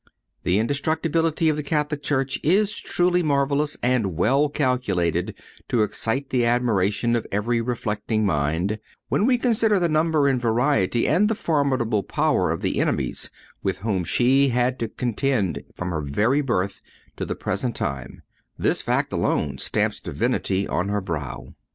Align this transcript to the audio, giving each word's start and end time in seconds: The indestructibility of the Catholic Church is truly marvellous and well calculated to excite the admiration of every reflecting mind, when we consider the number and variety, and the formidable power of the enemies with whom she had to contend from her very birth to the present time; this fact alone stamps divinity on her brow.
The 0.41 0.57
indestructibility 0.57 1.47
of 1.47 1.57
the 1.57 1.61
Catholic 1.61 2.01
Church 2.01 2.39
is 2.41 2.73
truly 2.79 3.21
marvellous 3.21 3.77
and 3.83 4.15
well 4.17 4.49
calculated 4.49 5.37
to 5.67 5.83
excite 5.83 6.31
the 6.31 6.43
admiration 6.43 7.15
of 7.15 7.27
every 7.31 7.61
reflecting 7.61 8.25
mind, 8.25 8.79
when 9.09 9.27
we 9.27 9.37
consider 9.37 9.79
the 9.79 9.87
number 9.87 10.27
and 10.27 10.41
variety, 10.41 11.07
and 11.07 11.27
the 11.29 11.35
formidable 11.35 12.01
power 12.01 12.49
of 12.49 12.61
the 12.63 12.79
enemies 12.79 13.29
with 13.61 13.77
whom 13.85 14.03
she 14.03 14.47
had 14.49 14.79
to 14.79 14.87
contend 14.87 15.63
from 15.75 15.91
her 15.91 16.01
very 16.01 16.41
birth 16.41 16.81
to 17.17 17.23
the 17.23 17.35
present 17.35 17.75
time; 17.75 18.23
this 18.57 18.81
fact 18.81 19.13
alone 19.13 19.59
stamps 19.59 19.99
divinity 19.99 20.67
on 20.67 20.89
her 20.89 21.01
brow. 21.01 21.53